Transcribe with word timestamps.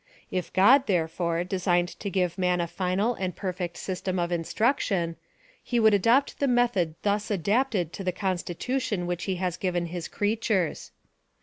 If 0.31 0.51
God, 0.51 0.87
therefore, 0.87 1.43
designed 1.43 1.89
to 1.99 2.09
give 2.09 2.35
man 2.35 2.59
a 2.59 2.65
final 2.65 3.13
and 3.13 3.35
jxirfect 3.35 3.77
system 3.77 4.17
of 4.17 4.31
instruction, 4.31 5.15
he 5.63 5.79
would 5.79 5.93
adopt 5.93 6.39
the 6.39 6.47
method 6.47 6.95
thus 7.03 7.29
adapted 7.29 7.93
to 7.93 8.03
the 8.03 8.11
constitution 8.11 9.05
which 9.05 9.25
he 9.25 9.35
has 9.35 9.57
given 9.57 9.85
his 9.85 10.07
creatures. 10.07 10.89